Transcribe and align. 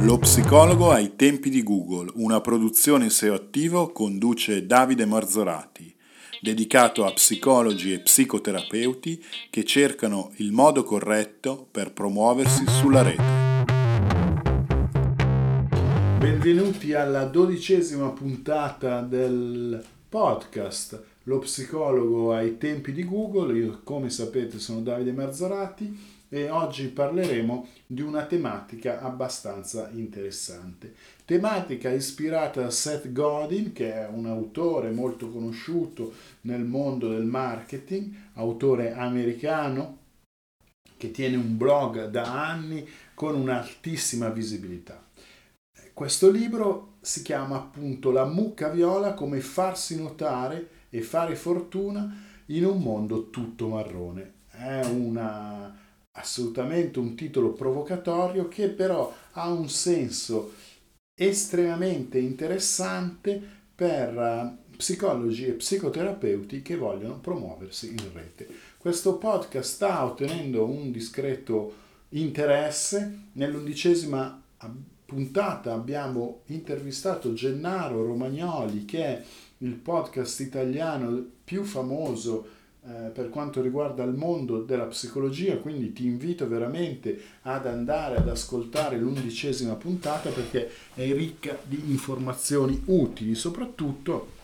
Lo 0.00 0.18
psicologo 0.18 0.90
ai 0.90 1.16
tempi 1.16 1.48
di 1.48 1.62
Google, 1.62 2.12
una 2.16 2.40
produzione 2.42 3.08
SEO 3.08 3.34
attivo 3.34 3.92
conduce 3.92 4.66
Davide 4.66 5.06
Marzorati, 5.06 5.92
dedicato 6.40 7.06
a 7.06 7.12
psicologi 7.12 7.92
e 7.92 8.00
psicoterapeuti 8.00 9.24
che 9.48 9.64
cercano 9.64 10.32
il 10.36 10.52
modo 10.52 10.84
corretto 10.84 11.66
per 11.70 11.92
promuoversi 11.92 12.64
sulla 12.68 13.02
rete. 13.02 13.22
Benvenuti 16.18 16.92
alla 16.92 17.24
dodicesima 17.24 18.10
puntata 18.10 19.00
del 19.00 19.82
podcast 20.08 21.02
Lo 21.24 21.38
psicologo 21.38 22.34
ai 22.34 22.58
tempi 22.58 22.92
di 22.92 23.04
Google. 23.04 23.58
Io, 23.58 23.80
come 23.82 24.10
sapete, 24.10 24.58
sono 24.58 24.80
Davide 24.80 25.12
Marzorati 25.12 26.15
e 26.28 26.48
oggi 26.50 26.88
parleremo 26.88 27.68
di 27.86 28.02
una 28.02 28.24
tematica 28.24 29.00
abbastanza 29.00 29.90
interessante. 29.92 30.94
Tematica 31.24 31.90
ispirata 31.90 32.62
da 32.62 32.70
Seth 32.70 33.12
Godin, 33.12 33.72
che 33.72 33.92
è 33.94 34.08
un 34.08 34.26
autore 34.26 34.90
molto 34.90 35.30
conosciuto 35.30 36.12
nel 36.42 36.64
mondo 36.64 37.08
del 37.08 37.24
marketing, 37.24 38.12
autore 38.34 38.92
americano 38.92 39.98
che 40.96 41.10
tiene 41.10 41.36
un 41.36 41.56
blog 41.56 42.08
da 42.08 42.48
anni 42.48 42.86
con 43.14 43.34
un'altissima 43.34 44.28
visibilità. 44.30 45.04
Questo 45.92 46.30
libro 46.30 46.96
si 47.00 47.22
chiama 47.22 47.56
appunto 47.56 48.10
La 48.10 48.24
mucca 48.24 48.68
viola 48.68 49.14
come 49.14 49.40
farsi 49.40 49.96
notare 49.96 50.68
e 50.90 51.00
fare 51.00 51.34
fortuna 51.36 52.24
in 52.46 52.64
un 52.64 52.80
mondo 52.80 53.30
tutto 53.30 53.68
marrone. 53.68 54.32
È 54.50 54.84
una 54.84 55.74
assolutamente 56.16 56.98
un 56.98 57.14
titolo 57.14 57.52
provocatorio 57.52 58.48
che 58.48 58.68
però 58.68 59.14
ha 59.32 59.50
un 59.50 59.68
senso 59.68 60.52
estremamente 61.14 62.18
interessante 62.18 63.40
per 63.74 64.18
eh, 64.18 64.74
psicologi 64.76 65.46
e 65.46 65.52
psicoterapeuti 65.52 66.62
che 66.62 66.76
vogliono 66.76 67.18
promuoversi 67.18 67.90
in 67.90 68.12
rete. 68.12 68.46
Questo 68.78 69.16
podcast 69.16 69.74
sta 69.74 70.04
ottenendo 70.04 70.66
un 70.66 70.90
discreto 70.90 71.84
interesse. 72.10 73.28
Nell'undicesima 73.32 74.42
puntata 75.04 75.72
abbiamo 75.72 76.42
intervistato 76.46 77.32
Gennaro 77.32 78.04
Romagnoli 78.04 78.84
che 78.84 79.04
è 79.04 79.24
il 79.58 79.74
podcast 79.74 80.40
italiano 80.40 81.24
più 81.44 81.64
famoso 81.64 82.55
eh, 82.88 83.08
per 83.08 83.30
quanto 83.30 83.60
riguarda 83.60 84.04
il 84.04 84.12
mondo 84.12 84.62
della 84.62 84.84
psicologia, 84.84 85.56
quindi 85.56 85.92
ti 85.92 86.06
invito 86.06 86.46
veramente 86.46 87.20
ad 87.42 87.66
andare 87.66 88.14
ad 88.14 88.28
ascoltare 88.28 88.96
l'undicesima 88.96 89.74
puntata 89.74 90.30
perché 90.30 90.70
è 90.94 91.12
ricca 91.12 91.58
di 91.64 91.90
informazioni 91.90 92.80
utili, 92.84 93.34
soprattutto 93.34 94.34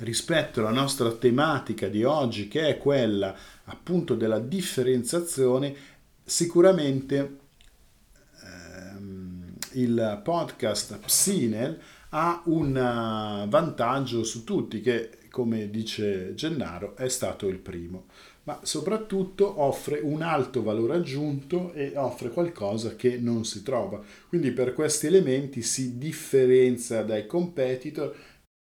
rispetto 0.00 0.60
alla 0.60 0.70
nostra 0.70 1.10
tematica 1.12 1.88
di 1.88 2.04
oggi 2.04 2.46
che 2.46 2.68
è 2.68 2.76
quella 2.76 3.34
appunto 3.64 4.14
della 4.16 4.38
differenziazione, 4.38 5.74
sicuramente 6.22 7.38
ehm, 8.44 9.54
il 9.72 10.20
podcast 10.22 10.98
Psinel 10.98 11.80
ha 12.10 12.42
un 12.46 13.46
vantaggio 13.48 14.24
su 14.24 14.44
tutti 14.44 14.82
che 14.82 15.19
come 15.30 15.70
dice 15.70 16.34
Gennaro, 16.34 16.96
è 16.96 17.08
stato 17.08 17.48
il 17.48 17.58
primo, 17.58 18.06
ma 18.42 18.60
soprattutto 18.62 19.60
offre 19.62 20.00
un 20.00 20.22
alto 20.22 20.62
valore 20.62 20.96
aggiunto 20.96 21.72
e 21.72 21.92
offre 21.96 22.30
qualcosa 22.30 22.96
che 22.96 23.16
non 23.18 23.44
si 23.44 23.62
trova. 23.62 24.02
Quindi 24.28 24.50
per 24.52 24.74
questi 24.74 25.06
elementi 25.06 25.62
si 25.62 25.96
differenzia 25.96 27.02
dai 27.02 27.26
competitor 27.26 28.14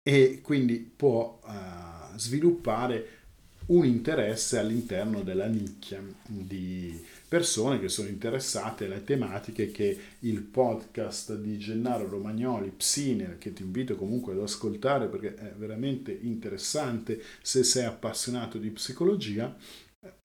e 0.01 0.41
quindi 0.41 0.79
può 0.79 1.39
uh, 1.43 2.17
sviluppare 2.17 3.22
un 3.67 3.85
interesse 3.85 4.57
all'interno 4.57 5.21
della 5.21 5.47
nicchia 5.47 6.03
di 6.25 7.01
persone 7.27 7.79
che 7.79 7.89
sono 7.89 8.09
interessate 8.09 8.85
alle 8.85 9.03
tematiche 9.03 9.71
che 9.71 9.97
il 10.19 10.41
podcast 10.41 11.35
di 11.37 11.57
Gennaro 11.57 12.07
Romagnoli, 12.07 12.71
Psiner, 12.75 13.37
che 13.37 13.53
ti 13.53 13.63
invito 13.63 13.95
comunque 13.95 14.33
ad 14.33 14.41
ascoltare 14.41 15.07
perché 15.07 15.35
è 15.35 15.53
veramente 15.57 16.17
interessante 16.21 17.21
se 17.41 17.63
sei 17.63 17.85
appassionato 17.85 18.57
di 18.57 18.69
psicologia, 18.69 19.55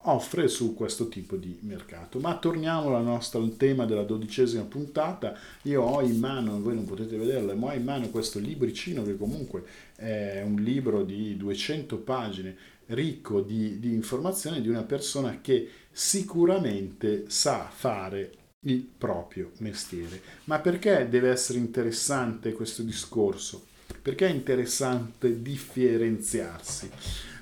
offre 0.03 0.49
su 0.49 0.75
questo 0.75 1.09
tipo 1.09 1.37
di 1.37 1.59
mercato. 1.63 2.19
Ma 2.19 2.37
torniamo 2.37 2.95
al 2.97 3.05
nostro 3.05 3.41
al 3.41 3.57
tema 3.57 3.87
della 3.87 4.03
dodicesima 4.03 4.65
puntata. 4.65 5.39
Io 5.63 5.83
ho 5.83 6.03
in 6.03 6.19
mano, 6.19 6.61
voi 6.61 6.75
non 6.75 6.85
potete 6.85 7.17
vederlo, 7.17 7.55
ma 7.55 7.73
ho 7.73 7.75
in 7.75 7.85
mano 7.85 8.09
questo 8.09 8.39
libricino 8.39 9.05
che 9.05 9.17
comunque 9.17 9.63
è 9.95 10.43
un 10.45 10.57
libro 10.57 11.05
di 11.05 11.37
200 11.37 11.97
pagine 11.99 12.57
ricco 12.89 13.41
di, 13.41 13.79
di 13.79 13.93
informazioni 13.93 14.61
di 14.61 14.69
una 14.69 14.83
persona 14.83 15.41
che 15.41 15.71
sicuramente 15.91 17.25
sa 17.29 17.69
fare 17.71 18.33
il 18.61 18.81
proprio 18.81 19.53
mestiere. 19.59 20.21
Ma 20.45 20.59
perché 20.59 21.09
deve 21.09 21.31
essere 21.31 21.59
interessante 21.59 22.53
questo 22.53 22.83
discorso? 22.83 23.67
Perché 24.01 24.27
è 24.27 24.31
interessante 24.31 25.41
differenziarsi? 25.43 26.91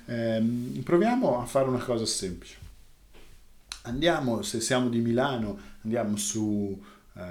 Eh, 0.05 0.43
proviamo 0.83 1.41
a 1.41 1.45
fare 1.45 1.67
una 1.67 1.83
cosa 1.83 2.05
semplice. 2.05 2.65
Andiamo, 3.83 4.41
se 4.41 4.59
siamo 4.59 4.89
di 4.89 4.99
Milano, 4.99 5.57
andiamo 5.83 6.17
su 6.17 6.41
uh, 7.13 7.21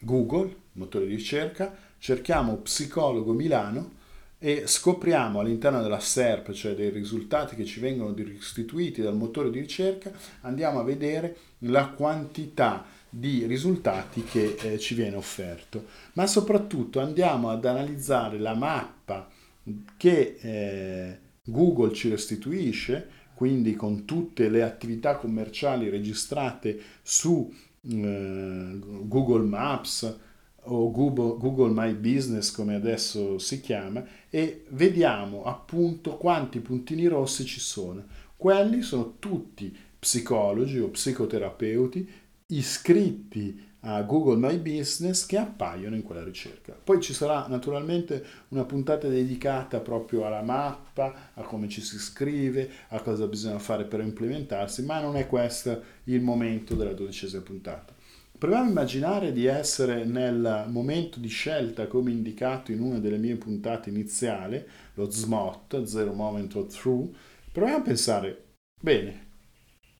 Google, 0.00 0.56
motore 0.72 1.06
di 1.06 1.14
ricerca, 1.14 1.76
cerchiamo 1.98 2.56
psicologo 2.56 3.32
Milano 3.32 4.02
e 4.44 4.66
scopriamo 4.66 5.40
all'interno 5.40 5.80
della 5.80 6.00
SERP, 6.00 6.52
cioè 6.52 6.74
dei 6.74 6.90
risultati 6.90 7.56
che 7.56 7.64
ci 7.64 7.80
vengono 7.80 8.14
restituiti 8.14 9.00
dal 9.00 9.16
motore 9.16 9.48
di 9.48 9.58
ricerca, 9.58 10.12
andiamo 10.42 10.80
a 10.80 10.84
vedere 10.84 11.34
la 11.60 11.88
quantità 11.88 12.84
di 13.08 13.46
risultati 13.46 14.22
che 14.22 14.54
eh, 14.60 14.78
ci 14.78 14.94
viene 14.94 15.16
offerto, 15.16 15.86
ma 16.12 16.26
soprattutto 16.26 17.00
andiamo 17.00 17.48
ad 17.48 17.64
analizzare 17.64 18.38
la 18.38 18.52
mappa 18.52 19.30
che 19.96 20.36
eh, 20.38 21.18
Google 21.44 21.94
ci 21.94 22.10
restituisce, 22.10 23.08
quindi 23.32 23.74
con 23.74 24.04
tutte 24.04 24.50
le 24.50 24.62
attività 24.62 25.16
commerciali 25.16 25.88
registrate 25.88 26.78
su 27.00 27.50
eh, 27.80 28.78
Google 28.78 29.46
Maps, 29.46 30.18
o 30.64 30.90
Google, 30.90 31.36
Google 31.38 31.72
My 31.72 31.94
Business 31.94 32.50
come 32.50 32.74
adesso 32.74 33.38
si 33.38 33.60
chiama 33.60 34.04
e 34.30 34.64
vediamo 34.70 35.44
appunto 35.44 36.16
quanti 36.16 36.60
puntini 36.60 37.06
rossi 37.06 37.44
ci 37.44 37.60
sono. 37.60 38.04
Quelli 38.36 38.82
sono 38.82 39.14
tutti 39.18 39.74
psicologi 39.98 40.78
o 40.78 40.88
psicoterapeuti 40.88 42.08
iscritti 42.46 43.72
a 43.86 44.02
Google 44.02 44.36
My 44.36 44.58
Business 44.58 45.26
che 45.26 45.36
appaiono 45.36 45.94
in 45.94 46.02
quella 46.02 46.24
ricerca. 46.24 46.72
Poi 46.72 47.00
ci 47.00 47.12
sarà 47.12 47.46
naturalmente 47.48 48.24
una 48.48 48.64
puntata 48.64 49.08
dedicata 49.08 49.80
proprio 49.80 50.24
alla 50.24 50.42
mappa, 50.42 51.30
a 51.34 51.42
come 51.42 51.68
ci 51.68 51.82
si 51.82 51.96
iscrive, 51.96 52.70
a 52.88 53.00
cosa 53.00 53.26
bisogna 53.26 53.58
fare 53.58 53.84
per 53.84 54.00
implementarsi, 54.00 54.82
ma 54.84 55.00
non 55.00 55.16
è 55.16 55.26
questo 55.26 55.82
il 56.04 56.22
momento 56.22 56.74
della 56.74 56.94
dodicesima 56.94 57.42
puntata. 57.42 57.94
Proviamo 58.36 58.64
a 58.64 58.68
immaginare 58.68 59.32
di 59.32 59.46
essere 59.46 60.04
nel 60.04 60.66
momento 60.68 61.20
di 61.20 61.28
scelta 61.28 61.86
come 61.86 62.10
indicato 62.10 62.72
in 62.72 62.80
una 62.80 62.98
delle 62.98 63.16
mie 63.16 63.36
puntate 63.36 63.90
iniziali, 63.90 64.62
lo 64.94 65.08
SMOT, 65.08 65.84
Zero 65.84 66.12
Moment 66.12 66.54
of 66.56 66.76
True. 66.76 67.08
Proviamo 67.52 67.78
a 67.78 67.82
pensare, 67.82 68.44
bene, 68.80 69.26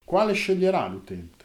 quale 0.05 0.33
sceglierà 0.33 0.87
l'utente? 0.89 1.45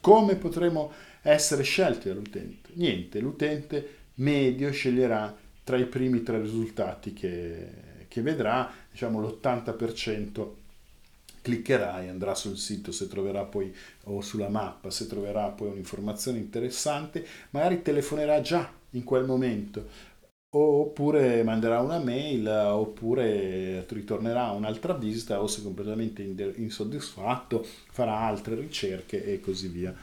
Come 0.00 0.36
potremo 0.36 0.92
essere 1.22 1.62
scelti 1.62 2.08
dall'utente? 2.08 2.70
Niente, 2.74 3.18
l'utente 3.18 3.88
medio 4.16 4.70
sceglierà 4.70 5.34
tra 5.64 5.78
i 5.78 5.86
primi 5.86 6.22
tre 6.22 6.40
risultati 6.40 7.14
che, 7.14 8.04
che 8.06 8.20
vedrà, 8.20 8.70
diciamo 8.90 9.20
l'80% 9.20 10.48
cliccherà 11.46 12.02
e 12.02 12.08
andrà 12.08 12.34
sul 12.34 12.58
sito 12.58 12.90
se 12.90 13.06
troverà 13.06 13.44
poi 13.44 13.72
o 14.06 14.20
sulla 14.20 14.48
mappa 14.48 14.90
se 14.90 15.06
troverà 15.06 15.46
poi 15.50 15.68
un'informazione 15.68 16.38
interessante 16.38 17.24
magari 17.50 17.82
telefonerà 17.82 18.40
già 18.40 18.68
in 18.90 19.04
quel 19.04 19.24
momento. 19.24 20.14
Oppure 20.56 21.44
manderà 21.44 21.80
una 21.80 21.98
mail 21.98 22.48
oppure 22.48 23.84
ritornerà 23.86 24.50
un'altra 24.50 24.94
visita 24.94 25.40
o 25.40 25.46
se 25.46 25.62
completamente 25.62 26.22
insoddisfatto 26.22 27.64
farà 27.92 28.18
altre 28.18 28.56
ricerche 28.56 29.24
e 29.24 29.38
così 29.38 29.68
via. 29.68 29.94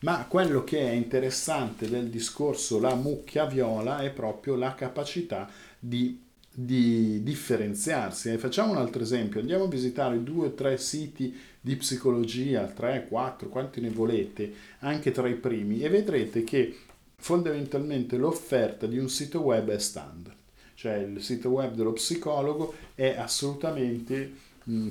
Ma 0.00 0.26
quello 0.26 0.64
che 0.64 0.80
è 0.80 0.90
interessante 0.90 1.88
del 1.88 2.10
discorso 2.10 2.78
la 2.78 2.94
mucchia 2.94 3.46
viola 3.46 4.00
è 4.00 4.10
proprio 4.10 4.56
la 4.56 4.74
capacità 4.74 5.48
di 5.78 6.28
di 6.52 7.22
differenziarsi. 7.22 8.30
E 8.30 8.38
facciamo 8.38 8.72
un 8.72 8.78
altro 8.78 9.02
esempio, 9.02 9.40
andiamo 9.40 9.64
a 9.64 9.68
visitare 9.68 10.22
due 10.22 10.48
o 10.48 10.52
tre 10.52 10.78
siti 10.78 11.36
di 11.60 11.76
psicologia, 11.76 12.66
tre, 12.66 13.06
quattro, 13.08 13.48
quanti 13.48 13.80
ne 13.80 13.90
volete, 13.90 14.52
anche 14.80 15.12
tra 15.12 15.28
i 15.28 15.34
primi, 15.34 15.80
e 15.80 15.88
vedrete 15.88 16.42
che 16.44 16.76
fondamentalmente 17.16 18.16
l'offerta 18.16 18.86
di 18.86 18.98
un 18.98 19.10
sito 19.10 19.40
web 19.40 19.68
è 19.68 19.78
standard, 19.78 20.34
cioè 20.74 20.94
il 20.94 21.22
sito 21.22 21.50
web 21.50 21.74
dello 21.74 21.92
psicologo 21.92 22.74
è 22.94 23.14
assolutamente 23.16 24.32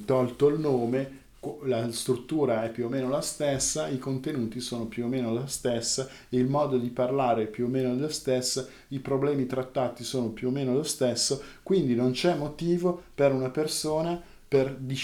tolto 0.05 0.47
il 0.49 0.59
nome, 0.59 1.17
la 1.63 1.89
struttura 1.91 2.65
è 2.65 2.71
più 2.71 2.85
o 2.85 2.89
meno 2.89 3.07
la 3.07 3.21
stessa, 3.21 3.87
i 3.87 3.97
contenuti 3.97 4.59
sono 4.59 4.85
più 4.85 5.05
o 5.05 5.07
meno 5.07 5.33
la 5.33 5.47
stessa, 5.47 6.09
il 6.29 6.47
modo 6.47 6.77
di 6.77 6.89
parlare 6.89 7.43
è 7.43 7.47
più 7.47 7.65
o 7.65 7.69
meno 7.69 7.95
lo 7.95 8.09
stesso, 8.09 8.67
i 8.89 8.99
problemi 8.99 9.45
trattati 9.45 10.03
sono 10.03 10.29
più 10.29 10.49
o 10.49 10.51
meno 10.51 10.73
lo 10.73 10.83
stesso, 10.83 11.41
quindi 11.63 11.95
non 11.95 12.11
c'è 12.11 12.35
motivo 12.35 13.01
per 13.15 13.31
una 13.31 13.49
persona 13.49 14.21
per 14.47 14.75
di, 14.75 14.97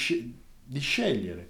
di 0.63 0.79
scegliere 0.79 1.49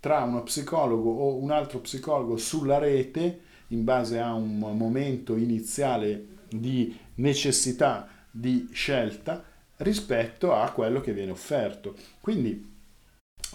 tra 0.00 0.22
uno 0.22 0.42
psicologo 0.42 1.10
o 1.10 1.36
un 1.36 1.50
altro 1.50 1.80
psicologo 1.80 2.36
sulla 2.36 2.78
rete 2.78 3.40
in 3.68 3.84
base 3.84 4.18
a 4.18 4.32
un 4.34 4.58
momento 4.58 5.36
iniziale 5.36 6.26
di 6.48 6.96
necessità 7.16 8.08
di 8.30 8.68
scelta 8.72 9.44
rispetto 9.78 10.54
a 10.54 10.70
quello 10.70 11.00
che 11.00 11.12
viene 11.12 11.32
offerto. 11.32 11.94
Quindi 12.20 12.76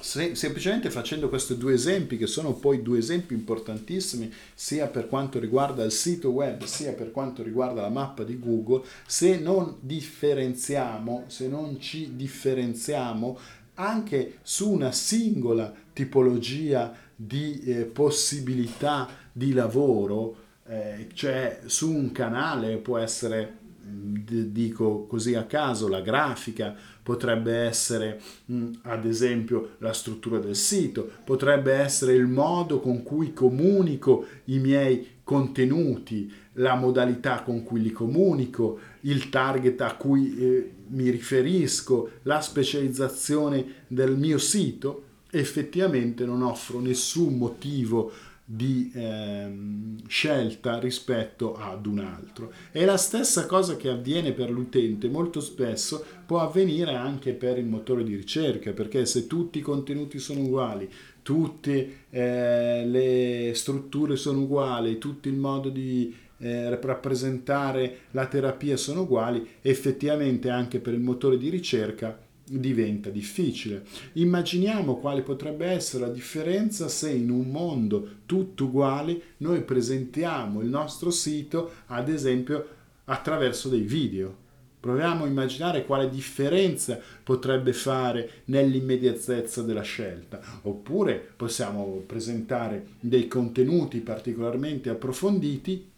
se, 0.04 0.36
semplicemente 0.36 0.90
facendo 0.90 1.30
questi 1.30 1.58
due 1.58 1.74
esempi, 1.74 2.18
che 2.18 2.28
sono 2.28 2.54
poi 2.54 2.82
due 2.82 2.98
esempi 2.98 3.34
importantissimi, 3.34 4.30
sia 4.54 4.88
per 4.88 5.08
quanto 5.08 5.40
riguarda 5.40 5.86
il 5.86 5.94
sito 5.94 6.30
web, 6.32 6.64
sia 6.66 6.92
per 6.92 7.12
quanto 7.12 7.42
riguarda 7.42 7.82
la 7.82 7.90
mappa 7.90 8.24
di 8.24 8.38
Google, 8.38 8.84
se 9.08 9.40
non 9.40 9.78
differenziamo, 9.80 11.24
se 11.28 11.48
non 11.48 11.80
ci 11.80 12.18
differenziamo 12.18 13.40
anche 13.76 14.40
su 14.42 14.70
una 14.70 14.92
singola 14.92 15.74
tipologia 15.94 16.94
di 17.16 17.62
eh, 17.62 17.86
possibilità 17.86 19.08
di 19.32 19.54
lavoro, 19.54 20.36
eh, 20.68 21.08
cioè 21.14 21.62
su 21.66 21.90
un 21.90 22.12
canale 22.12 22.76
può 22.76 22.98
essere, 22.98 23.60
dico 23.86 25.06
così 25.06 25.36
a 25.36 25.44
caso, 25.44 25.88
la 25.88 26.02
grafica, 26.02 26.76
potrebbe 27.04 27.54
essere 27.54 28.22
mm, 28.52 28.74
ad 28.84 29.06
esempio 29.06 29.76
la 29.80 29.94
struttura 29.94 30.40
del 30.40 30.56
sito, 30.56 31.10
potrebbe 31.24 31.74
essere 31.74 32.14
il 32.14 32.28
modo 32.28 32.80
con 32.80 33.04
cui 33.04 33.34
comunico 33.34 34.26
i 34.46 34.60
miei 34.60 35.08
contenuti, 35.24 36.32
la 36.54 36.76
modalità 36.76 37.42
con 37.42 37.64
cui 37.64 37.82
li 37.82 37.92
comunico, 37.92 38.80
il 39.02 39.30
target 39.30 39.82
a 39.82 39.96
cui 39.96 40.38
eh, 40.38 40.72
mi 40.88 41.10
riferisco, 41.10 42.12
la 42.24 42.42
specializzazione 42.42 43.86
del 43.88 44.16
mio 44.18 44.38
sito, 44.38 45.06
effettivamente 45.32 46.26
non 46.26 46.44
offro 46.44 46.80
nessun 46.80 47.38
motivo 47.38 48.12
di 48.46 48.92
ehm, 48.94 50.06
scelta 50.08 50.80
rispetto 50.80 51.56
ad 51.56 51.86
un 51.86 52.00
altro. 52.00 52.52
E 52.72 52.84
la 52.86 52.98
stessa 52.98 53.46
cosa 53.46 53.78
che 53.78 53.90
avviene 53.90 54.34
per 54.34 54.50
l'utente 54.50 55.08
molto 55.08 55.40
spesso 55.40 56.04
può 56.26 56.42
avvenire 56.42 56.96
anche 56.96 57.34
per 57.34 57.58
il 57.58 57.66
motore 57.66 58.04
di 58.04 58.16
ricerca, 58.16 58.72
perché 58.72 59.06
se 59.06 59.28
tutti 59.28 59.60
i 59.60 59.62
contenuti 59.62 60.20
sono 60.20 60.42
uguali, 60.42 60.90
tutte 61.22 62.06
eh, 62.10 62.86
le 62.86 63.52
strutture 63.54 64.18
sono 64.18 64.42
uguali, 64.42 64.98
tutto 64.98 65.30
il 65.30 65.36
modo 65.36 65.70
di 65.70 66.14
eh, 66.40 66.70
rappresentare 66.80 68.00
la 68.12 68.28
terapia 68.28 68.76
sono 68.76 69.02
uguali, 69.02 69.48
effettivamente 69.62 70.50
anche 70.50 70.80
per 70.80 70.94
il 70.94 71.00
motore 71.00 71.38
di 71.38 71.50
ricerca 71.50 72.20
diventa 72.46 73.10
difficile. 73.10 73.84
Immaginiamo 74.14 74.98
quale 74.98 75.22
potrebbe 75.22 75.66
essere 75.66 76.06
la 76.08 76.12
differenza 76.12 76.88
se 76.88 77.12
in 77.12 77.30
un 77.30 77.50
mondo 77.50 78.08
tutto 78.26 78.66
uguale 78.66 79.22
noi 79.38 79.62
presentiamo 79.62 80.62
il 80.62 80.68
nostro 80.68 81.10
sito, 81.10 81.72
ad 81.88 82.10
esempio, 82.10 82.68
attraverso 83.06 83.70
dei 83.70 83.82
video. 83.82 84.42
Proviamo 84.80 85.24
a 85.24 85.28
immaginare 85.28 85.86
quale 85.86 86.10
differenza 86.10 87.00
potrebbe 87.24 87.72
fare 87.72 88.42
nell'immediatezza 88.46 89.62
della 89.62 89.82
scelta. 89.82 90.42
Oppure 90.64 91.26
possiamo 91.38 92.04
presentare 92.06 92.88
dei 93.00 93.30
contenuti 93.30 94.00
particolarmente 94.00 94.90
approfonditi 94.90 95.92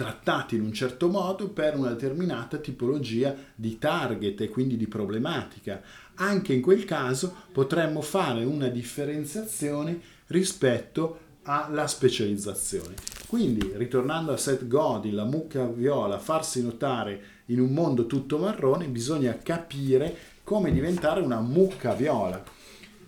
trattati 0.00 0.54
in 0.56 0.62
un 0.62 0.72
certo 0.72 1.08
modo 1.08 1.50
per 1.50 1.76
una 1.76 1.90
determinata 1.90 2.56
tipologia 2.56 3.36
di 3.54 3.76
target 3.76 4.40
e 4.40 4.48
quindi 4.48 4.78
di 4.78 4.86
problematica. 4.86 5.82
Anche 6.14 6.54
in 6.54 6.62
quel 6.62 6.86
caso 6.86 7.34
potremmo 7.52 8.00
fare 8.00 8.42
una 8.44 8.68
differenziazione 8.68 10.00
rispetto 10.28 11.18
alla 11.42 11.86
specializzazione. 11.86 12.94
Quindi, 13.26 13.72
ritornando 13.74 14.32
a 14.32 14.38
Seth 14.38 14.66
Godin, 14.66 15.14
la 15.14 15.24
mucca 15.24 15.66
viola, 15.66 16.18
farsi 16.18 16.62
notare 16.62 17.22
in 17.46 17.60
un 17.60 17.70
mondo 17.70 18.06
tutto 18.06 18.38
marrone, 18.38 18.86
bisogna 18.86 19.36
capire 19.36 20.16
come 20.44 20.72
diventare 20.72 21.20
una 21.20 21.40
mucca 21.40 21.92
viola. 21.92 22.42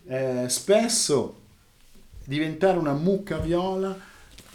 Eh, 0.04 0.44
spesso 0.48 1.40
diventare 2.26 2.76
una 2.76 2.92
mucca 2.92 3.38
viola 3.38 4.10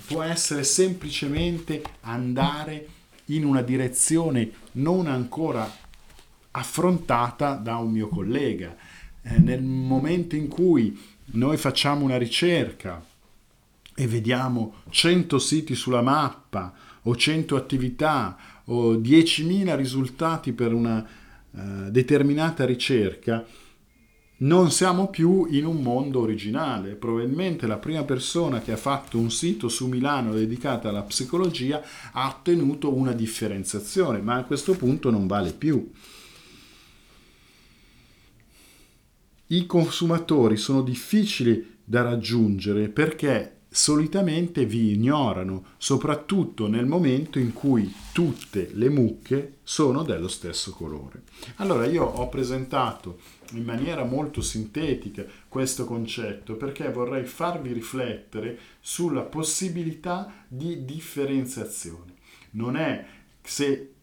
può 0.07 0.23
essere 0.23 0.63
semplicemente 0.63 1.83
andare 2.01 2.87
in 3.25 3.43
una 3.43 3.61
direzione 3.61 4.51
non 4.73 5.07
ancora 5.07 5.69
affrontata 6.51 7.55
da 7.55 7.75
un 7.77 7.91
mio 7.91 8.07
collega. 8.07 8.75
Eh, 9.21 9.37
nel 9.39 9.61
momento 9.61 10.35
in 10.35 10.47
cui 10.47 10.97
noi 11.31 11.57
facciamo 11.57 12.05
una 12.05 12.17
ricerca 12.17 13.03
e 13.93 14.07
vediamo 14.07 14.75
100 14.89 15.39
siti 15.39 15.75
sulla 15.75 16.01
mappa 16.01 16.73
o 17.03 17.15
100 17.15 17.55
attività 17.55 18.37
o 18.65 18.93
10.000 18.93 19.75
risultati 19.75 20.53
per 20.53 20.73
una 20.73 21.05
uh, 21.51 21.89
determinata 21.89 22.65
ricerca, 22.65 23.45
non 24.39 24.69
siamo 24.71 25.09
più 25.09 25.47
in 25.49 25.65
un 25.65 25.81
mondo 25.81 26.19
originale. 26.19 26.95
Probabilmente 26.95 27.65
la 27.65 27.77
prima 27.77 28.03
persona 28.03 28.61
che 28.61 28.71
ha 28.71 28.77
fatto 28.77 29.17
un 29.17 29.31
sito 29.31 29.67
su 29.69 29.87
Milano 29.87 30.33
dedicato 30.33 30.87
alla 30.87 31.01
psicologia 31.03 31.81
ha 32.11 32.27
ottenuto 32.27 32.93
una 32.93 33.13
differenziazione, 33.13 34.19
ma 34.19 34.35
a 34.35 34.43
questo 34.43 34.75
punto 34.75 35.09
non 35.09 35.25
vale 35.25 35.53
più. 35.53 35.91
I 39.47 39.65
consumatori 39.65 40.57
sono 40.57 40.81
difficili 40.81 41.77
da 41.83 42.01
raggiungere 42.01 42.89
perché 42.89 43.56
solitamente 43.77 44.65
vi 44.65 44.93
ignorano, 44.93 45.65
soprattutto 45.77 46.67
nel 46.67 46.87
momento 46.87 47.37
in 47.37 47.53
cui 47.53 47.93
tutte 48.11 48.71
le 48.73 48.89
mucche 48.89 49.59
sono 49.61 50.01
dello 50.01 50.27
stesso 50.27 50.71
colore. 50.71 51.21
Allora 51.57 51.85
io 51.85 52.03
ho 52.03 52.27
presentato 52.27 53.19
in 53.51 53.63
maniera 53.63 54.03
molto 54.03 54.41
sintetica 54.41 55.23
questo 55.47 55.85
concetto 55.85 56.55
perché 56.55 56.91
vorrei 56.91 57.25
farvi 57.25 57.71
riflettere 57.71 58.57
sulla 58.79 59.21
possibilità 59.21 60.45
di 60.47 60.83
differenziazione. 60.83 62.15
Non 62.51 62.77
è 62.77 63.05
se 63.43 63.93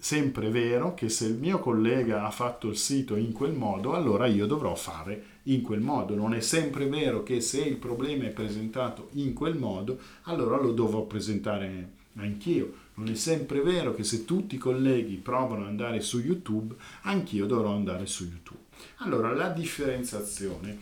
sempre 0.00 0.48
vero 0.48 0.94
che 0.94 1.08
se 1.08 1.26
il 1.26 1.34
mio 1.34 1.58
collega 1.58 2.24
ha 2.24 2.30
fatto 2.30 2.68
il 2.68 2.76
sito 2.76 3.16
in 3.16 3.32
quel 3.32 3.52
modo, 3.52 3.94
allora 3.94 4.26
io 4.26 4.46
dovrò 4.46 4.76
fare 4.76 5.37
in 5.48 5.62
quel 5.62 5.80
modo. 5.80 6.14
Non 6.14 6.34
è 6.34 6.40
sempre 6.40 6.86
vero 6.86 7.22
che 7.22 7.40
se 7.40 7.60
il 7.60 7.76
problema 7.76 8.24
è 8.24 8.30
presentato 8.30 9.08
in 9.12 9.32
quel 9.32 9.56
modo, 9.56 9.98
allora 10.22 10.60
lo 10.60 10.72
dovrò 10.72 11.02
presentare 11.02 11.96
anch'io. 12.16 12.86
Non 12.94 13.08
è 13.08 13.14
sempre 13.14 13.60
vero 13.60 13.94
che 13.94 14.04
se 14.04 14.24
tutti 14.24 14.56
i 14.56 14.58
colleghi 14.58 15.16
provano 15.16 15.62
ad 15.62 15.68
andare 15.68 16.00
su 16.00 16.20
YouTube, 16.20 16.74
anch'io 17.02 17.46
dovrò 17.46 17.74
andare 17.74 18.06
su 18.06 18.24
YouTube. 18.24 18.66
Allora 18.96 19.32
la 19.32 19.48
differenziazione 19.48 20.78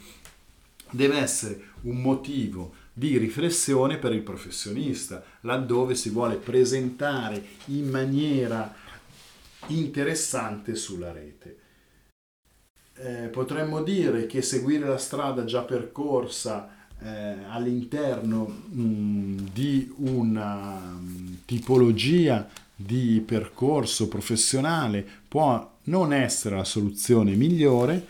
deve 0.90 1.16
essere 1.16 1.60
un 1.82 2.00
motivo 2.00 2.72
di 2.92 3.18
riflessione 3.18 3.98
per 3.98 4.12
il 4.12 4.22
professionista, 4.22 5.22
laddove 5.42 5.94
si 5.94 6.08
vuole 6.08 6.36
presentare 6.36 7.44
in 7.66 7.90
maniera 7.90 8.74
interessante 9.66 10.74
sulla 10.74 11.12
rete. 11.12 11.64
Eh, 12.98 13.28
potremmo 13.28 13.82
dire 13.82 14.26
che 14.26 14.40
seguire 14.40 14.86
la 14.86 14.96
strada 14.96 15.44
già 15.44 15.62
percorsa 15.62 16.70
eh, 16.98 17.36
all'interno 17.48 18.46
mh, 18.46 18.80
mm, 18.80 19.38
di 19.52 19.92
una 19.96 20.78
mh, 20.78 20.98
mm, 20.98 21.34
tipologia 21.44 22.48
di 22.74 23.22
percorso 23.24 24.08
professionale 24.08 25.06
può 25.28 25.74
non 25.84 26.12
essere 26.12 26.56
la 26.56 26.64
soluzione 26.64 27.34
migliore 27.34 28.06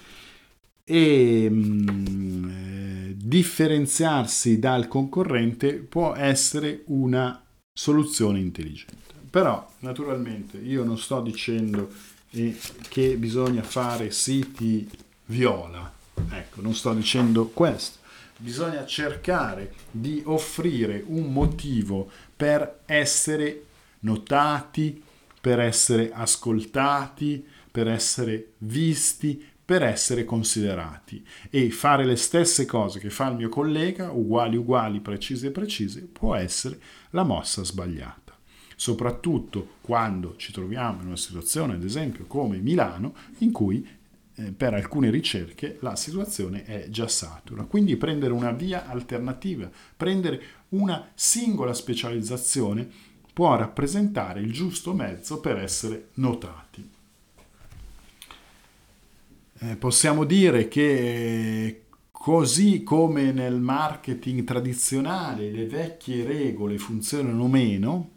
e 0.84 1.50
mh, 1.50 1.90
mm, 1.90 2.48
eh, 2.48 3.14
differenziarsi 3.16 4.60
dal 4.60 4.86
concorrente 4.86 5.74
può 5.74 6.14
essere 6.14 6.82
una 6.86 7.42
soluzione 7.72 8.38
intelligente. 8.38 9.14
Però 9.28 9.68
naturalmente 9.80 10.58
io 10.58 10.84
non 10.84 10.96
sto 10.96 11.20
dicendo 11.20 11.90
eh, 12.30 12.56
che 12.88 13.16
bisogna 13.16 13.62
fare 13.62 14.11
siti 14.11 14.88
viola, 15.26 15.92
ecco, 16.30 16.61
non 16.61 16.75
sto 16.75 16.92
dicendo 16.92 17.49
questo. 17.49 17.99
Bisogna 18.38 18.85
cercare 18.85 19.73
di 19.90 20.23
offrire 20.26 21.02
un 21.06 21.33
motivo 21.33 22.11
per 22.37 22.80
essere 22.85 23.64
notati, 24.00 25.02
per 25.40 25.61
essere 25.61 26.12
ascoltati, 26.12 27.45
per 27.71 27.88
essere 27.88 28.52
visti, 28.59 29.42
per 29.64 29.83
essere 29.83 30.25
considerati. 30.25 31.26
E 31.50 31.71
fare 31.71 32.04
le 32.04 32.16
stesse 32.16 32.66
cose 32.66 33.00
che 33.00 33.11
fa 33.11 33.28
il 33.28 33.37
mio 33.37 33.49
collega, 33.49 34.11
uguali 34.12 34.56
uguali, 34.56 35.00
precise 35.00 35.50
precise, 35.50 36.02
può 36.02 36.35
essere 36.35 36.78
la 37.11 37.25
mossa 37.25 37.64
sbagliata. 37.64 38.25
Soprattutto 38.78 39.76
quando 39.80 40.37
ci 40.37 40.52
troviamo 40.52 41.00
in 41.00 41.09
una 41.09 41.16
situazione, 41.16 41.75
ad 41.75 41.83
esempio, 41.83 42.26
come 42.26 42.59
Milano, 42.59 43.14
in 43.38 43.50
cui 43.50 43.85
eh, 44.38 44.52
per 44.52 44.75
alcune 44.75 45.09
ricerche 45.09 45.78
la 45.80 45.97
situazione 45.97 46.64
è 46.64 46.88
già 46.90 47.09
satura. 47.09 47.64
Quindi 47.64 47.97
prendere 47.97 48.35
una 48.35 48.52
via 48.52 48.87
alternativa, 48.87 49.71
prendere 49.97 50.42
una 50.71 51.11
singola 51.14 51.73
specializzazione 51.73 52.87
può 53.33 53.56
rappresentare 53.56 54.40
il 54.40 54.52
giusto 54.52 54.92
mezzo 54.92 55.40
per 55.40 55.59
essere 55.59 56.09
notati. 56.14 56.90
Eh, 59.59 59.76
possiamo 59.76 60.25
dire 60.25 60.68
che 60.68 61.85
così 62.11 62.83
come 62.83 63.33
nel 63.33 63.59
marketing 63.59 64.45
tradizionale 64.45 65.50
le 65.50 65.66
vecchie 65.66 66.25
regole 66.25 66.76
funzionano 66.76 67.47
meno, 67.47 68.11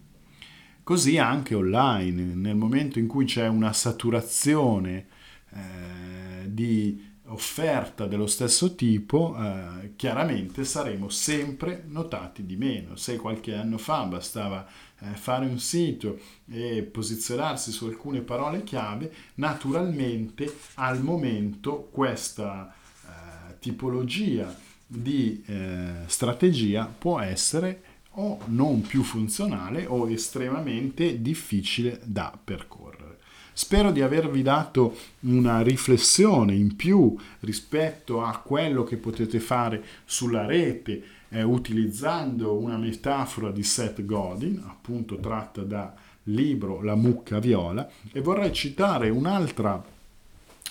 così 0.89 1.19
anche 1.19 1.53
online, 1.53 2.34
nel 2.34 2.55
momento 2.55 2.98
in 2.98 3.05
cui 3.05 3.25
c'è 3.25 3.46
una 3.46 3.74
saturazione 3.74 5.05
eh, 5.51 6.51
di 6.51 7.00
offerta 7.25 8.08
dello 8.08 8.25
stesso 8.25 8.74
tipo, 8.74 9.38
eh, 9.39 9.91
chiaramente 9.96 10.63
saremo 10.63 11.08
sempre 11.10 11.84
notati 11.86 12.43
di 12.43 12.55
meno. 12.55 12.96
Se 12.96 13.17
qualche 13.17 13.53
anno 13.53 13.77
fa 13.77 14.05
bastava 14.05 14.67
eh, 15.01 15.13
fare 15.13 15.46
un 15.46 15.60
sito 15.60 16.17
e 16.50 16.81
posizionarsi 16.81 17.72
su 17.72 17.86
alcune 17.86 18.22
parole 18.22 18.63
chiave, 18.63 19.13
naturalmente 19.36 20.51
al 20.74 21.03
momento 21.03 21.88
questa 21.91 22.74
eh, 22.74 23.60
tipologia 23.60 24.51
di 24.88 25.43
eh, 25.46 25.91
strategia 26.08 26.86
può 26.86 27.19
essere 27.19 27.88
o 28.13 28.39
non 28.46 28.82
più 28.82 29.04
funzionale 29.04 29.86
o 29.86 30.10
estremamente 30.10 31.22
difficile 31.22 32.00
da 32.04 32.38
percorrere. 32.44 33.18
Spero 33.54 33.92
di 33.92 34.01
avervi 34.01 34.42
dato 34.42 34.96
una 35.22 35.62
riflessione 35.62 36.56
in 36.56 36.75
più 36.78 37.16
rispetto 37.42 38.24
a 38.24 38.38
quello 38.38 38.84
che 38.86 38.96
potete 38.96 39.39
fare 39.39 39.84
sulla 40.06 40.46
rete 40.46 41.04
eh, 41.30 41.44
utilizzando 41.44 42.54
una 42.54 42.78
metafora 42.78 43.51
di 43.51 43.63
Seth 43.63 44.06
Godin, 44.06 44.63
appunto 44.66 45.20
tratta 45.20 45.62
da 45.63 45.94
libro 46.24 46.82
La 46.82 46.96
mucca 46.96 47.39
viola, 47.39 47.89
e 48.12 48.22
vorrei 48.22 48.54
citare 48.54 49.10
un 49.10 49.25
altro 49.25 49.86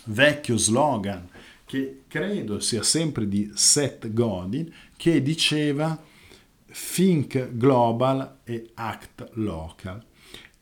vecchio 0.04 0.57
slogan 0.57 1.28
che 1.66 2.04
credo 2.09 2.59
sia 2.61 2.83
sempre 2.83 3.28
di 3.28 3.50
Seth 3.54 4.12
Godin, 4.12 4.73
che 4.97 5.23
diceva 5.23 6.00
Think 6.70 7.56
global 7.56 8.40
e 8.44 8.70
act 8.75 9.30
local. 9.34 10.04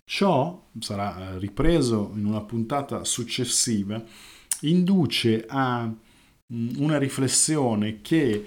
Ciò 0.05 0.69
sarà 0.79 1.35
eh, 1.35 1.39
ripreso 1.39 2.13
in 2.15 2.27
una 2.27 2.43
puntata 2.43 3.03
successiva, 3.05 4.03
induce 4.61 5.45
a 5.49 5.85
mm, 5.85 6.69
una 6.79 6.99
riflessione 6.99 8.01
che 8.03 8.45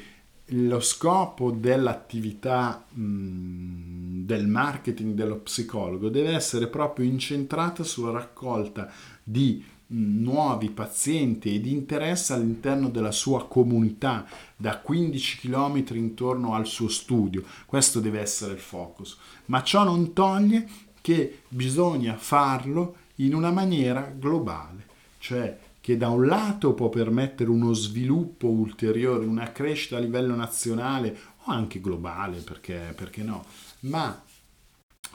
lo 0.51 0.79
scopo 0.79 1.51
dell'attività 1.51 2.85
mm, 2.97 4.25
del 4.25 4.47
marketing 4.47 5.13
dello 5.13 5.39
psicologo 5.39 6.09
deve 6.09 6.33
essere 6.33 6.67
proprio 6.67 7.05
incentrata 7.05 7.83
sulla 7.83 8.11
raccolta 8.11 8.91
di 9.23 9.63
nuovi 9.91 10.69
pazienti 10.69 11.55
e 11.55 11.61
di 11.61 11.71
interesse 11.71 12.33
all'interno 12.33 12.89
della 12.89 13.11
sua 13.11 13.47
comunità 13.47 14.27
da 14.55 14.79
15 14.79 15.39
km 15.39 15.83
intorno 15.93 16.53
al 16.53 16.67
suo 16.67 16.89
studio. 16.89 17.43
Questo 17.65 17.99
deve 17.99 18.19
essere 18.19 18.53
il 18.53 18.59
focus. 18.59 19.17
Ma 19.45 19.63
ciò 19.63 19.83
non 19.83 20.13
toglie 20.13 20.67
che 21.01 21.41
bisogna 21.47 22.15
farlo 22.17 22.95
in 23.15 23.33
una 23.33 23.51
maniera 23.51 24.13
globale, 24.15 24.85
cioè 25.17 25.57
che 25.81 25.97
da 25.97 26.09
un 26.09 26.25
lato 26.27 26.73
può 26.73 26.89
permettere 26.89 27.49
uno 27.49 27.73
sviluppo 27.73 28.47
ulteriore, 28.47 29.25
una 29.25 29.51
crescita 29.51 29.97
a 29.97 29.99
livello 29.99 30.35
nazionale 30.35 31.17
o 31.45 31.51
anche 31.51 31.81
globale, 31.81 32.41
perché, 32.41 32.93
perché 32.95 33.23
no, 33.23 33.43
ma 33.81 34.23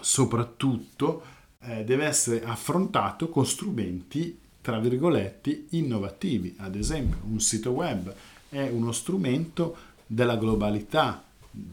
soprattutto 0.01 1.23
eh, 1.61 1.85
deve 1.85 2.07
essere 2.07 2.43
affrontato 2.45 3.29
con 3.29 3.47
strumenti, 3.47 4.41
tra 4.65 4.79
virgolette, 4.79 5.67
innovativi. 5.73 6.55
Ad 6.57 6.75
esempio, 6.75 7.19
un 7.29 7.39
sito 7.39 7.73
web 7.73 8.11
è 8.49 8.67
uno 8.71 8.93
strumento 8.93 9.77
della 10.07 10.39
globalità, 10.39 11.23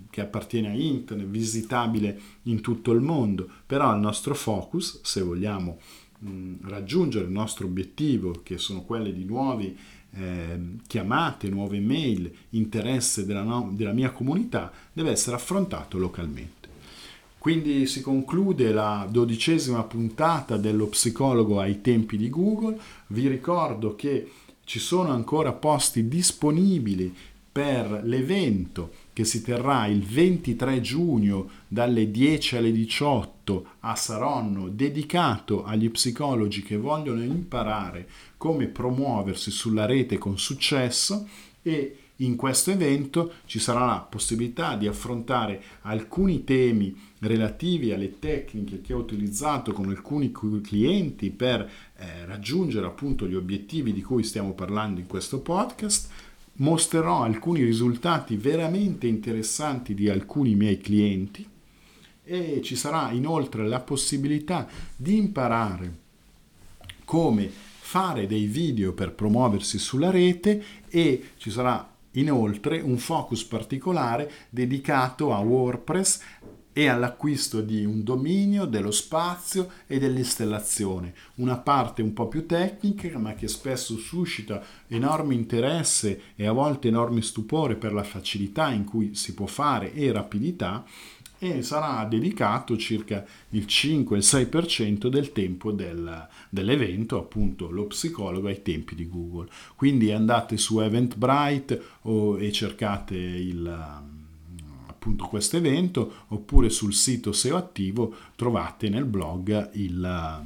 che 0.09 0.19
appartiene 0.19 0.67
a 0.67 0.73
internet, 0.73 1.25
visitabile 1.25 2.19
in 2.43 2.59
tutto 2.59 2.91
il 2.91 2.99
mondo, 2.99 3.47
però 3.65 3.93
il 3.93 4.01
nostro 4.01 4.35
focus, 4.35 4.99
se 5.03 5.21
vogliamo 5.21 5.79
mh, 6.19 6.67
raggiungere 6.67 7.23
il 7.23 7.31
nostro 7.31 7.65
obiettivo, 7.65 8.41
che 8.43 8.57
sono 8.57 8.81
quelli 8.81 9.13
di 9.13 9.23
nuovi 9.23 9.73
eh, 10.13 10.59
chiamate, 10.85 11.47
nuove 11.47 11.79
mail, 11.79 12.29
interesse 12.49 13.25
della, 13.25 13.43
no- 13.43 13.71
della 13.73 13.93
mia 13.93 14.11
comunità, 14.11 14.69
deve 14.91 15.11
essere 15.11 15.37
affrontato 15.37 15.97
localmente. 15.97 16.60
Quindi 17.41 17.87
si 17.87 18.01
conclude 18.01 18.71
la 18.71 19.07
dodicesima 19.09 19.81
puntata 19.81 20.57
dello 20.57 20.85
psicologo 20.85 21.59
ai 21.59 21.81
tempi 21.81 22.15
di 22.15 22.29
Google. 22.29 22.79
Vi 23.07 23.27
ricordo 23.27 23.95
che 23.95 24.29
ci 24.63 24.77
sono 24.77 25.09
ancora 25.09 25.51
posti 25.51 26.07
disponibili 26.07 27.11
per 27.51 28.01
l'evento 28.03 28.91
che 29.11 29.23
si 29.23 29.41
terrà 29.41 29.87
il 29.87 30.03
23 30.03 30.81
giugno 30.81 31.49
dalle 31.67 32.11
10 32.11 32.57
alle 32.57 32.71
18 32.71 33.65
a 33.79 33.95
Saronno, 33.95 34.67
dedicato 34.69 35.63
agli 35.63 35.89
psicologi 35.89 36.61
che 36.61 36.77
vogliono 36.77 37.23
imparare 37.23 38.07
come 38.37 38.67
promuoversi 38.67 39.49
sulla 39.49 39.87
rete 39.87 40.19
con 40.19 40.37
successo 40.37 41.27
e 41.63 42.00
in 42.21 42.35
questo 42.35 42.71
evento 42.71 43.33
ci 43.45 43.59
sarà 43.59 43.85
la 43.85 44.07
possibilità 44.09 44.75
di 44.75 44.87
affrontare 44.87 45.61
alcuni 45.81 46.43
temi 46.43 46.95
relativi 47.19 47.91
alle 47.91 48.19
tecniche 48.19 48.81
che 48.81 48.93
ho 48.93 48.97
utilizzato 48.97 49.73
con 49.73 49.89
alcuni 49.89 50.31
clienti 50.31 51.29
per 51.29 51.61
eh, 51.61 52.25
raggiungere 52.25 52.85
appunto 52.85 53.27
gli 53.27 53.35
obiettivi 53.35 53.93
di 53.93 54.01
cui 54.01 54.23
stiamo 54.23 54.53
parlando 54.53 54.99
in 54.99 55.07
questo 55.07 55.39
podcast. 55.39 56.09
Mostrerò 56.53 57.23
alcuni 57.23 57.63
risultati 57.63 58.35
veramente 58.35 59.07
interessanti 59.07 59.93
di 59.93 60.09
alcuni 60.09 60.55
miei 60.55 60.79
clienti 60.79 61.47
e 62.23 62.61
ci 62.63 62.75
sarà 62.75 63.11
inoltre 63.11 63.67
la 63.67 63.79
possibilità 63.79 64.67
di 64.95 65.17
imparare 65.17 65.99
come 67.03 67.49
fare 67.49 68.27
dei 68.27 68.45
video 68.45 68.93
per 68.93 69.13
promuoversi 69.13 69.79
sulla 69.79 70.11
rete 70.11 70.63
e 70.87 71.31
ci 71.37 71.49
sarà 71.49 71.91
inoltre 72.11 72.79
un 72.79 72.97
focus 72.97 73.43
particolare 73.43 74.31
dedicato 74.49 75.33
a 75.33 75.39
WordPress 75.39 76.19
e 76.73 76.87
all'acquisto 76.87 77.61
di 77.61 77.83
un 77.83 78.03
dominio, 78.03 78.65
dello 78.65 78.91
spazio 78.91 79.69
e 79.87 79.99
dell'installazione. 79.99 81.13
Una 81.35 81.57
parte 81.57 82.01
un 82.01 82.13
po' 82.13 82.27
più 82.27 82.45
tecnica, 82.45 83.17
ma 83.17 83.33
che 83.33 83.47
spesso 83.47 83.97
suscita 83.97 84.63
enorme 84.87 85.33
interesse 85.33 86.21
e 86.35 86.47
a 86.47 86.53
volte 86.53 86.87
enorme 86.87 87.21
stupore 87.21 87.75
per 87.75 87.93
la 87.93 88.03
facilità 88.03 88.71
in 88.71 88.85
cui 88.85 89.15
si 89.15 89.33
può 89.33 89.47
fare 89.47 89.93
e 89.93 90.11
rapidità 90.11 90.85
e 91.43 91.63
sarà 91.63 92.05
dedicato 92.05 92.77
circa 92.77 93.25
il 93.49 93.65
5-6% 93.67 95.07
del 95.07 95.31
tempo 95.31 95.71
del, 95.71 96.27
dell'evento, 96.49 97.17
appunto 97.17 97.71
lo 97.71 97.87
psicologo 97.87 98.47
ai 98.47 98.61
tempi 98.61 98.93
di 98.93 99.09
Google. 99.09 99.49
Quindi 99.75 100.11
andate 100.11 100.57
su 100.57 100.79
Eventbrite 100.79 101.81
o, 102.03 102.39
e 102.39 102.51
cercate 102.51 103.15
il 103.15 104.09
appunto 104.85 105.25
questo 105.25 105.57
evento 105.57 106.25
oppure 106.27 106.69
sul 106.69 106.93
sito 106.93 107.31
SEO 107.31 107.55
attivo 107.55 108.13
trovate 108.35 108.87
nel 108.87 109.05
blog 109.05 109.71
il, 109.73 109.99
la 109.99 110.45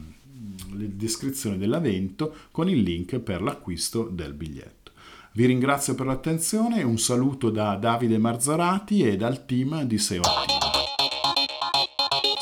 descrizione 0.87 1.57
dell'evento 1.57 2.33
con 2.51 2.69
il 2.69 2.79
link 2.79 3.19
per 3.19 3.41
l'acquisto 3.41 4.03
del 4.03 4.31
biglietto. 4.31 4.91
Vi 5.33 5.45
ringrazio 5.45 5.93
per 5.93 6.05
l'attenzione 6.05 6.83
un 6.83 6.97
saluto 6.97 7.49
da 7.49 7.75
Davide 7.75 8.17
Marzarati 8.17 9.01
e 9.01 9.17
dal 9.17 9.45
team 9.45 9.83
di 9.83 9.97
SEO 9.97 10.21
attivo. 10.21 10.84